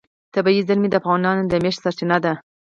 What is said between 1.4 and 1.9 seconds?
د معیشت